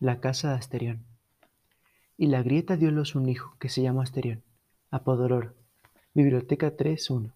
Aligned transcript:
La 0.00 0.20
casa 0.20 0.50
de 0.50 0.58
Asterión. 0.58 1.04
Y 2.16 2.28
la 2.28 2.44
grieta 2.44 2.76
diólos 2.76 3.16
un 3.16 3.28
hijo 3.28 3.56
que 3.58 3.68
se 3.68 3.82
llamó 3.82 4.00
Asterión, 4.00 4.44
Apodororo. 4.92 5.54
Biblioteca 6.14 6.76
3.1. 6.76 7.32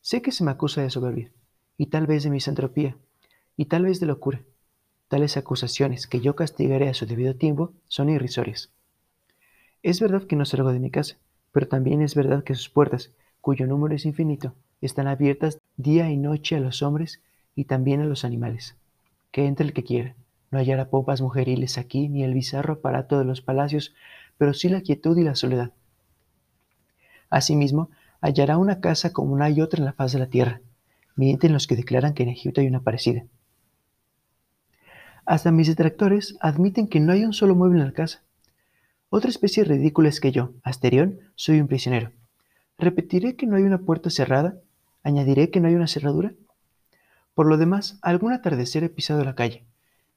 Sé 0.00 0.20
que 0.20 0.32
se 0.32 0.42
me 0.42 0.50
acusa 0.50 0.82
de 0.82 0.90
soberbia, 0.90 1.30
y 1.78 1.86
tal 1.86 2.08
vez 2.08 2.24
de 2.24 2.30
misantropía, 2.30 2.96
y 3.56 3.66
tal 3.66 3.84
vez 3.84 4.00
de 4.00 4.06
locura. 4.06 4.42
Tales 5.06 5.36
acusaciones 5.36 6.08
que 6.08 6.20
yo 6.20 6.34
castigaré 6.34 6.88
a 6.88 6.94
su 6.94 7.06
debido 7.06 7.36
tiempo 7.36 7.72
son 7.86 8.08
irrisorias. 8.08 8.72
Es 9.84 10.00
verdad 10.00 10.24
que 10.24 10.34
no 10.34 10.44
salgo 10.44 10.72
de 10.72 10.80
mi 10.80 10.90
casa, 10.90 11.18
pero 11.52 11.68
también 11.68 12.02
es 12.02 12.16
verdad 12.16 12.42
que 12.42 12.56
sus 12.56 12.68
puertas, 12.68 13.12
cuyo 13.40 13.68
número 13.68 13.94
es 13.94 14.06
infinito, 14.06 14.54
están 14.80 15.06
abiertas 15.06 15.60
día 15.76 16.10
y 16.10 16.16
noche 16.16 16.56
a 16.56 16.60
los 16.60 16.82
hombres 16.82 17.22
y 17.54 17.66
también 17.66 18.00
a 18.00 18.06
los 18.06 18.24
animales. 18.24 18.74
Que 19.30 19.46
entre 19.46 19.66
el 19.66 19.72
que 19.72 19.84
quiera. 19.84 20.16
Hallará 20.58 20.88
popas 20.88 21.20
mujeriles 21.20 21.78
aquí, 21.78 22.08
ni 22.08 22.22
el 22.24 22.34
bizarro 22.34 22.74
aparato 22.74 23.18
de 23.18 23.24
los 23.24 23.40
palacios, 23.40 23.94
pero 24.38 24.54
sí 24.54 24.68
la 24.68 24.80
quietud 24.80 25.16
y 25.16 25.24
la 25.24 25.34
soledad. 25.34 25.72
Asimismo, 27.30 27.90
hallará 28.20 28.58
una 28.58 28.80
casa 28.80 29.12
como 29.12 29.36
no 29.36 29.44
hay 29.44 29.60
otra 29.60 29.78
en 29.78 29.86
la 29.86 29.92
faz 29.92 30.12
de 30.12 30.18
la 30.18 30.28
tierra. 30.28 30.60
Mienten 31.14 31.52
los 31.52 31.66
que 31.66 31.76
declaran 31.76 32.14
que 32.14 32.22
en 32.22 32.30
Egipto 32.30 32.60
hay 32.60 32.66
una 32.66 32.82
parecida. 32.82 33.24
Hasta 35.24 35.50
mis 35.50 35.66
detractores 35.66 36.36
admiten 36.40 36.86
que 36.86 37.00
no 37.00 37.12
hay 37.12 37.24
un 37.24 37.32
solo 37.32 37.54
mueble 37.54 37.80
en 37.80 37.86
la 37.86 37.92
casa. 37.92 38.22
Otra 39.08 39.30
especie 39.30 39.64
ridícula 39.64 40.08
es 40.08 40.20
que 40.20 40.30
yo, 40.30 40.52
Asterión, 40.62 41.20
soy 41.34 41.60
un 41.60 41.68
prisionero. 41.68 42.12
¿Repetiré 42.78 43.36
que 43.36 43.46
no 43.46 43.56
hay 43.56 43.62
una 43.62 43.78
puerta 43.78 44.10
cerrada? 44.10 44.60
¿Añadiré 45.02 45.50
que 45.50 45.60
no 45.60 45.68
hay 45.68 45.74
una 45.74 45.86
cerradura? 45.86 46.34
Por 47.34 47.46
lo 47.46 47.56
demás, 47.56 47.98
algún 48.02 48.32
atardecer 48.32 48.84
he 48.84 48.88
pisado 48.88 49.24
la 49.24 49.34
calle. 49.34 49.64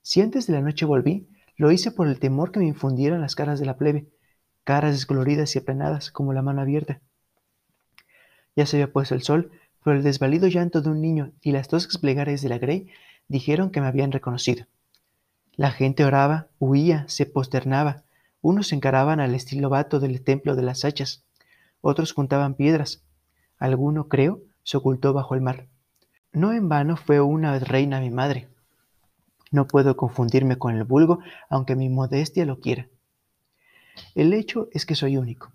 Si 0.10 0.22
antes 0.22 0.48
de 0.48 0.54
la 0.54 0.62
noche 0.62 0.88
volví, 0.88 1.28
lo 1.56 1.72
hice 1.72 1.92
por 1.92 2.08
el 2.08 2.20
temor 2.20 2.52
que 2.52 2.58
me 2.58 2.66
infundieran 2.66 3.22
las 3.22 3.36
caras 3.36 3.60
de 3.60 3.68
la 3.68 3.78
plebe, 3.78 4.08
caras 4.64 4.94
descoloridas 4.94 5.56
y 5.56 5.60
aplanadas 5.60 6.10
como 6.10 6.34
la 6.34 6.42
mano 6.42 6.62
abierta. 6.62 7.00
Ya 8.56 8.66
se 8.66 8.78
había 8.78 8.92
puesto 8.92 9.14
el 9.14 9.22
sol, 9.22 9.52
pero 9.84 9.96
el 9.96 10.02
desvalido 10.02 10.48
llanto 10.48 10.82
de 10.82 10.90
un 10.90 11.00
niño 11.00 11.34
y 11.42 11.52
las 11.52 11.68
toscas 11.68 12.00
plegarias 12.00 12.42
de 12.42 12.50
la 12.50 12.58
Grey 12.58 12.90
dijeron 13.28 13.70
que 13.70 13.82
me 13.82 13.88
habían 13.88 14.12
reconocido. 14.12 14.66
La 15.56 15.70
gente 15.70 16.04
oraba, 16.04 16.48
huía, 16.58 17.06
se 17.08 17.28
posternaba. 17.28 18.02
Unos 18.42 18.70
se 18.70 18.76
encaraban 18.76 19.20
al 19.20 19.36
estilo 19.36 19.70
vato 19.70 20.00
del 20.00 20.24
templo 20.24 20.56
de 20.56 20.64
las 20.64 20.86
hachas, 20.86 21.24
otros 21.82 22.14
juntaban 22.14 22.56
piedras. 22.56 23.04
Alguno, 23.60 24.08
creo, 24.08 24.42
se 24.64 24.76
ocultó 24.78 25.14
bajo 25.14 25.36
el 25.36 25.42
mar. 25.42 25.68
No 26.32 26.52
en 26.52 26.68
vano 26.68 26.98
fue 26.98 27.22
una 27.22 27.60
reina 27.60 28.00
mi 28.00 28.10
madre. 28.10 28.48
No 29.52 29.68
puedo 29.68 29.98
confundirme 29.98 30.58
con 30.58 30.76
el 30.76 30.84
vulgo, 30.84 31.20
aunque 31.50 31.76
mi 31.76 31.90
modestia 31.90 32.46
lo 32.46 32.60
quiera. 32.60 32.88
El 34.16 34.34
hecho 34.34 34.70
es 34.72 34.86
que 34.86 34.96
soy 34.96 35.18
único. 35.18 35.52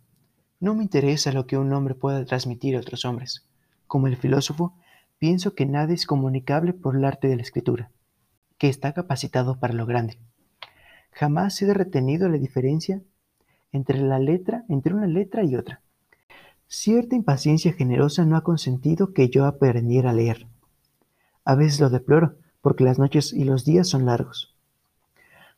No 0.61 0.75
me 0.75 0.83
interesa 0.83 1.33
lo 1.33 1.47
que 1.47 1.59
un 1.59 1.73
hombre 1.73 1.95
pueda 1.95 2.25
transmitir 2.25 2.77
a 2.77 2.81
otros 2.81 3.05
hombres. 3.05 3.47
Como 3.87 4.07
el 4.07 4.17
filósofo, 4.17 4.75
pienso 5.19 5.55
que 5.55 5.67
nada 5.67 5.93
es 5.93 6.07
comunicable 6.07 6.73
por 6.73 6.97
el 6.97 7.05
arte 7.05 7.29
de 7.29 7.37
la 7.37 7.43
escritura, 7.43 7.91
que 8.59 8.69
está 8.69 8.93
capacitado 8.93 9.59
para 9.61 9.75
lo 9.75 9.87
grande. 9.87 10.19
Jamás 11.13 11.61
he 11.63 11.73
retenido 11.73 12.29
la 12.29 12.39
diferencia 12.39 13.03
entre 13.73 14.01
la 14.01 14.19
letra, 14.19 14.65
entre 14.69 14.95
una 14.95 15.07
letra 15.07 15.45
y 15.45 15.57
otra. 15.57 15.81
Cierta 16.67 17.15
impaciencia 17.15 17.73
generosa 17.73 18.25
no 18.25 18.37
ha 18.37 18.43
consentido 18.43 19.13
que 19.13 19.29
yo 19.29 19.45
aprendiera 19.45 20.11
a 20.11 20.15
leer. 20.15 20.47
A 21.45 21.55
veces 21.55 21.81
lo 21.81 21.91
deploro, 21.91 22.37
porque 22.65 22.83
las 22.83 22.99
noches 22.99 23.35
y 23.35 23.45
los 23.45 23.67
días 23.67 23.87
son 23.87 24.07
largos. 24.07 24.55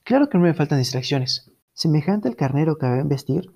Claro 0.03 0.29
que 0.29 0.39
no 0.39 0.45
me 0.45 0.55
faltan 0.55 0.81
distracciones. 0.81 1.53
Semejante 1.73 2.27
al 2.27 2.35
carnero 2.35 2.79
que 2.79 2.87
va 2.87 2.99
a 2.99 3.05
vestir, 3.05 3.53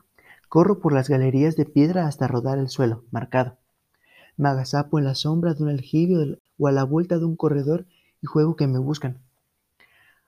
Corro 0.49 0.79
por 0.79 0.93
las 0.93 1.09
galerías 1.09 1.57
de 1.57 1.65
piedra 1.65 2.07
hasta 2.07 2.29
rodar 2.29 2.59
el 2.59 2.69
suelo, 2.69 3.05
marcado. 3.11 3.57
Me 4.37 4.49
agazapo 4.49 5.01
en 5.01 5.05
la 5.05 5.17
sombra 5.17 5.55
de 5.55 5.65
un 5.65 5.69
aljibe 5.69 6.39
o 6.59 6.69
a 6.69 6.73
la 6.73 6.85
vuelta 6.85 7.19
de 7.19 7.25
un 7.25 7.35
corredor 7.35 7.87
y 8.23 8.27
juego 8.27 8.55
que 8.55 8.69
me 8.69 8.79
buscan. 8.79 9.19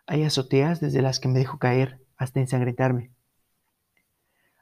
Hay 0.06 0.24
azoteas 0.24 0.80
desde 0.80 1.00
las 1.00 1.20
que 1.20 1.28
me 1.28 1.38
dejo 1.38 1.58
caer 1.58 2.00
hasta 2.16 2.40
ensangrentarme. 2.40 3.12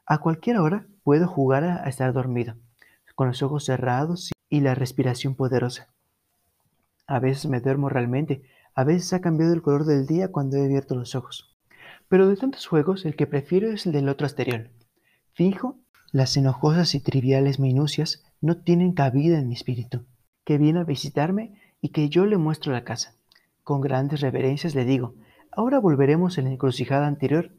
A 0.05 0.19
cualquier 0.19 0.57
hora 0.57 0.85
puedo 1.03 1.27
jugar 1.27 1.63
a 1.63 1.89
estar 1.89 2.13
dormido, 2.13 2.55
con 3.15 3.27
los 3.27 3.41
ojos 3.41 3.65
cerrados 3.65 4.31
y 4.49 4.61
la 4.61 4.75
respiración 4.75 5.33
poderosa. 5.33 5.87
A 7.11 7.19
veces 7.19 7.47
me 7.47 7.59
duermo 7.59 7.89
realmente, 7.89 8.41
a 8.73 8.85
veces 8.85 9.11
ha 9.11 9.19
cambiado 9.19 9.53
el 9.53 9.61
color 9.61 9.83
del 9.83 10.07
día 10.07 10.31
cuando 10.31 10.55
he 10.55 10.63
abierto 10.63 10.95
los 10.95 11.13
ojos. 11.13 11.57
Pero 12.07 12.29
de 12.29 12.37
tantos 12.37 12.67
juegos, 12.67 13.03
el 13.03 13.17
que 13.17 13.27
prefiero 13.27 13.69
es 13.69 13.85
el 13.85 13.91
del 13.91 14.07
otro 14.07 14.25
exterior. 14.25 14.69
Fijo, 15.33 15.77
las 16.13 16.37
enojosas 16.37 16.95
y 16.95 17.01
triviales 17.01 17.59
minucias 17.59 18.23
no 18.39 18.61
tienen 18.61 18.93
cabida 18.93 19.39
en 19.39 19.49
mi 19.49 19.55
espíritu, 19.55 20.05
que 20.45 20.57
viene 20.57 20.79
a 20.79 20.83
visitarme 20.85 21.59
y 21.81 21.89
que 21.89 22.07
yo 22.07 22.25
le 22.25 22.37
muestro 22.37 22.71
la 22.71 22.85
casa. 22.85 23.17
Con 23.65 23.81
grandes 23.81 24.21
reverencias 24.21 24.73
le 24.73 24.85
digo, 24.85 25.15
ahora 25.51 25.79
volveremos 25.79 26.37
en 26.37 26.45
la 26.45 26.51
encrucijada 26.51 27.07
anterior, 27.07 27.51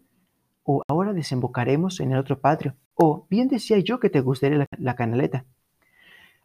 o 0.63 0.83
ahora 0.89 1.13
desembocaremos 1.13 2.01
en 2.01 2.13
el 2.13 2.19
otro 2.19 2.41
patio, 2.41 2.75
o 2.95 3.27
bien 3.29 3.49
decía 3.49 3.79
yo 3.81 4.01
que 4.01 4.09
te 4.09 4.23
gustaría 4.23 4.67
la 4.79 4.97
canaleta, 4.97 5.45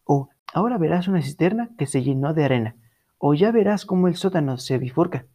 o 0.04 0.28
ahora 0.54 0.78
verás 0.78 1.08
una 1.08 1.22
cisterna 1.22 1.70
que 1.78 1.86
se 1.86 2.04
llenó 2.04 2.34
de 2.34 2.44
arena, 2.44 2.76
o 3.18 3.34
ya 3.34 3.52
verás 3.52 3.86
cómo 3.86 4.08
el 4.08 4.16
sótano 4.16 4.58
se 4.58 4.78
bifurca. 4.78 5.26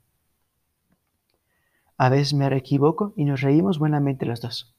A 1.96 2.08
veces 2.08 2.34
me 2.34 2.46
equivoco 2.56 3.12
y 3.16 3.24
nos 3.24 3.40
reímos 3.40 3.78
buenamente 3.78 4.26
los 4.26 4.40
dos. 4.40 4.74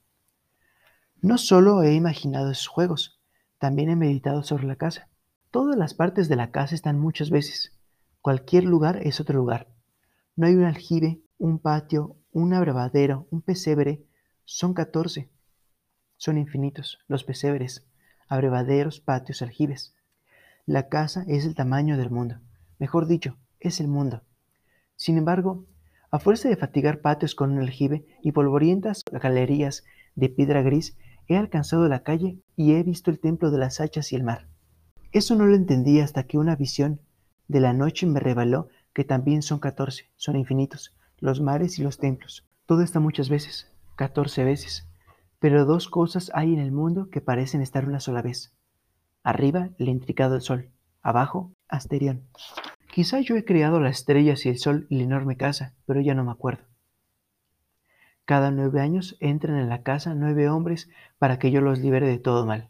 No 1.22 1.38
solo 1.38 1.84
he 1.84 1.94
imaginado 1.94 2.52
esos 2.52 2.68
juegos, 2.68 3.22
también 3.60 3.90
he 3.90 3.96
meditado 3.96 4.44
sobre 4.44 4.66
la 4.66 4.76
casa. 4.76 5.08
Todas 5.50 5.78
las 5.78 5.94
partes 5.94 6.28
de 6.28 6.36
la 6.36 6.52
casa 6.52 6.76
están 6.76 7.00
muchas 7.00 7.30
veces. 7.30 7.72
Cualquier 8.22 8.66
lugar 8.66 9.00
es 9.04 9.22
otro 9.22 9.38
lugar. 9.38 9.68
No 10.36 10.48
hay 10.48 10.56
un 10.56 10.66
aljibe, 10.66 11.22
un 11.38 11.60
patio, 11.60 12.18
un 12.32 12.54
abrevadero, 12.54 13.28
un 13.30 13.42
pesebre. 13.42 14.04
Son 14.44 14.74
catorce. 14.74 15.30
Son 16.18 16.38
infinitos 16.38 17.00
los 17.08 17.24
pesebres, 17.24 17.86
abrevaderos, 18.28 19.00
patios, 19.00 19.42
aljibes. 19.42 19.96
La 20.66 20.90
casa 20.90 21.24
es 21.28 21.46
el 21.46 21.56
tamaño 21.56 21.98
del 21.98 22.10
mundo. 22.10 22.40
Mejor 22.80 23.08
dicho, 23.08 23.38
es 23.60 23.80
el 23.80 23.88
mundo. 23.88 24.22
Sin 24.96 25.18
embargo, 25.18 25.66
a 26.12 26.20
fuerza 26.20 26.50
de 26.50 26.58
fatigar 26.58 27.02
patios 27.02 27.36
con 27.36 27.52
un 27.52 27.60
aljibe 27.60 28.06
y 28.22 28.32
polvorientas 28.32 29.04
galerías 29.12 29.84
de 30.16 30.30
piedra 30.30 30.62
gris, 30.62 30.96
He 31.28 31.38
alcanzado 31.38 31.88
la 31.88 32.04
calle 32.04 32.40
y 32.56 32.74
he 32.74 32.84
visto 32.84 33.10
el 33.10 33.20
templo 33.20 33.50
de 33.50 33.58
las 33.58 33.80
hachas 33.80 34.12
y 34.12 34.16
el 34.16 34.24
mar. 34.24 34.48
Eso 35.12 35.36
no 35.36 35.46
lo 35.46 35.56
entendí 35.56 36.00
hasta 36.00 36.24
que 36.24 36.38
una 36.38 36.56
visión 36.56 37.00
de 37.48 37.62
la 37.62 37.74
noche 37.74 38.06
me 38.06 38.20
reveló 38.20 38.68
que 38.94 39.04
también 39.04 39.42
son 39.42 39.60
catorce, 39.60 40.12
son 40.16 40.36
infinitos, 40.36 40.96
los 41.20 41.40
mares 41.40 41.80
y 41.80 41.84
los 41.84 41.98
templos. 41.98 42.46
Todo 42.66 42.82
está 42.82 43.00
muchas 43.00 43.30
veces, 43.30 43.72
catorce 43.96 44.44
veces. 44.44 44.88
Pero 45.40 45.66
dos 45.66 45.88
cosas 45.88 46.32
hay 46.34 46.54
en 46.54 46.60
el 46.60 46.72
mundo 46.72 47.10
que 47.10 47.22
parecen 47.22 47.62
estar 47.62 47.88
una 47.88 48.00
sola 48.00 48.22
vez. 48.22 48.54
Arriba, 49.24 49.70
el 49.78 49.90
intricado 49.90 50.40
sol. 50.42 50.72
Abajo, 51.04 51.52
Asterión. 51.68 52.24
Quizá 52.90 53.20
yo 53.20 53.36
he 53.36 53.44
creado 53.44 53.82
las 53.82 53.98
estrellas 53.98 54.46
y 54.46 54.50
el 54.50 54.58
sol 54.58 54.88
y 54.90 54.96
la 54.96 55.04
enorme 55.04 55.36
casa, 55.36 55.74
pero 55.86 56.00
ya 56.00 56.16
no 56.16 56.24
me 56.24 56.32
acuerdo. 56.32 56.64
Cada 58.24 58.52
nueve 58.52 58.80
años 58.80 59.18
entran 59.20 59.58
en 59.58 59.68
la 59.68 59.84
casa 59.84 60.16
nueve 60.16 60.48
hombres 60.48 60.90
para 61.20 61.40
que 61.40 61.52
yo 61.52 61.60
los 61.60 61.80
libere 61.80 62.08
de 62.08 62.20
todo 62.20 62.46
mal. 62.46 62.70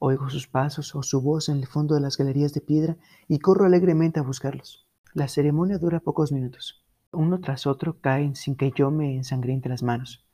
Oigo 0.00 0.28
sus 0.28 0.48
pasos 0.48 0.96
o 0.96 1.04
su 1.04 1.22
voz 1.22 1.48
en 1.48 1.58
el 1.58 1.68
fondo 1.68 1.94
de 1.94 2.00
las 2.00 2.16
galerías 2.16 2.52
de 2.52 2.62
piedra 2.62 2.96
y 3.28 3.38
corro 3.38 3.64
alegremente 3.64 4.18
a 4.18 4.24
buscarlos. 4.24 4.84
La 5.14 5.28
ceremonia 5.28 5.78
dura 5.78 6.00
pocos 6.00 6.32
minutos. 6.32 6.84
Uno 7.12 7.38
tras 7.38 7.68
otro 7.68 8.00
caen 8.00 8.34
sin 8.34 8.56
que 8.56 8.72
yo 8.74 8.90
me 8.90 9.14
ensangriente 9.14 9.68
las 9.68 9.84
manos. 9.84 10.26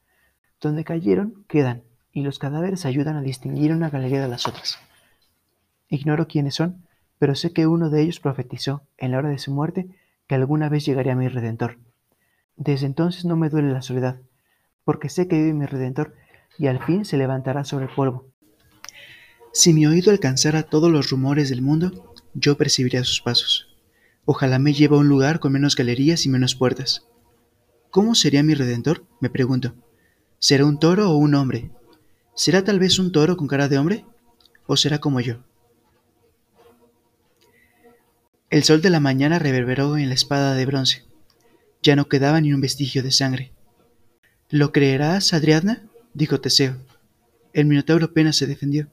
Donde 0.62 0.82
cayeron, 0.82 1.44
quedan, 1.47 1.82
y 2.11 2.23
los 2.23 2.38
cadáveres 2.38 2.87
ayudan 2.87 3.17
a 3.17 3.23
distinguir 3.23 3.73
una 3.73 3.91
galería 3.91 4.23
de 4.23 4.29
las 4.29 4.49
otras. 4.49 4.79
Ignoro 5.88 6.26
quiénes 6.26 6.55
son, 6.55 6.87
pero 7.23 7.37
sé 7.37 7.53
que 7.53 7.69
uno 7.69 7.89
de 7.89 8.03
ellos 8.03 8.19
profetizó, 8.19 8.83
en 8.99 9.13
la 9.13 9.19
hora 9.19 9.29
de 9.29 9.39
su 9.39 9.53
muerte, 9.53 9.87
que 10.27 10.35
alguna 10.35 10.69
vez 10.69 10.85
llegaría 10.85 11.15
mi 11.15 11.29
Redentor. 11.29 11.79
Desde 12.57 12.85
entonces 12.85 13.25
no 13.25 13.37
me 13.37 13.49
duele 13.49 13.73
la 13.73 13.81
soledad, 13.81 14.21
porque 14.83 15.09
sé 15.09 15.29
que 15.29 15.37
vive 15.37 15.53
mi 15.53 15.67
Redentor 15.67 16.17
y 16.59 16.67
al 16.67 16.85
fin 16.85 17.05
se 17.05 17.17
levantará 17.17 17.63
sobre 17.63 17.85
el 17.85 17.95
polvo. 17.95 18.27
Si 19.53 19.73
mi 19.73 19.87
oído 19.87 20.11
alcanzara 20.11 20.65
todos 20.65 20.91
los 20.91 21.11
rumores 21.11 21.49
del 21.49 21.63
mundo, 21.63 22.13
yo 22.35 22.57
percibiría 22.57 23.05
sus 23.05 23.21
pasos. 23.21 23.69
Ojalá 24.25 24.59
me 24.59 24.73
lleve 24.73 24.97
a 24.97 24.99
un 24.99 25.09
lugar 25.09 25.39
con 25.39 25.53
menos 25.53 25.77
galerías 25.77 26.27
y 26.27 26.29
menos 26.29 26.57
puertas. 26.57 27.07
¿Cómo 27.91 28.17
sería 28.17 28.43
mi 28.43 28.55
Redentor? 28.55 29.07
me 29.21 29.31
pregunto. 29.31 29.77
¿Será 30.41 30.67
un 30.67 30.81
toro 30.81 31.09
o 31.09 31.17
un 31.19 31.37
hombre? 31.37 31.71
¿Será 32.35 32.65
tal 32.65 32.81
vez 32.81 32.99
un 32.99 33.13
toro 33.13 33.37
con 33.37 33.47
cara 33.47 33.69
de 33.69 33.79
hombre? 33.79 34.05
¿O 34.67 34.77
será 34.77 34.99
como 34.99 35.21
yo? 35.21 35.45
El 38.53 38.65
sol 38.65 38.83
de 38.83 38.91
la 38.91 39.01
mañana 39.01 39.39
reverberó 39.39 39.97
en 39.97 40.11
la 40.11 40.15
espada 40.15 40.55
de 40.55 40.67
bronce. 40.67 41.05
Ya 41.83 41.97
no 41.97 42.07
quedaba 42.11 42.39
ni 42.39 42.53
un 42.53 42.61
vestigio 42.61 43.03
de 43.03 43.11
sangre. 43.11 43.51
¿Lo 44.51 44.73
creerás, 44.73 45.33
Adriadna? 45.33 45.89
dijo 46.13 46.39
Teseo. 46.39 46.77
El 47.55 47.65
Minotauro 47.65 48.05
apenas 48.05 48.37
se 48.37 48.47
defendió. 48.47 48.89